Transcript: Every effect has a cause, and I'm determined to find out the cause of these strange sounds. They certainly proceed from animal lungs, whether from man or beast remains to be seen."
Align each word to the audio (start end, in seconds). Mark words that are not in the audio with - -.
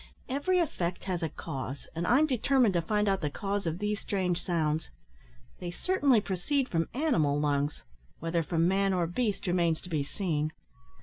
Every 0.27 0.57
effect 0.57 1.03
has 1.03 1.21
a 1.21 1.29
cause, 1.29 1.87
and 1.93 2.07
I'm 2.07 2.25
determined 2.25 2.73
to 2.73 2.81
find 2.81 3.07
out 3.07 3.21
the 3.21 3.29
cause 3.29 3.67
of 3.67 3.77
these 3.77 3.99
strange 3.99 4.43
sounds. 4.43 4.89
They 5.59 5.69
certainly 5.69 6.19
proceed 6.19 6.69
from 6.69 6.89
animal 6.95 7.39
lungs, 7.39 7.83
whether 8.17 8.41
from 8.41 8.67
man 8.67 8.93
or 8.93 9.05
beast 9.05 9.45
remains 9.45 9.79
to 9.81 9.89
be 9.89 10.01
seen." 10.03 10.53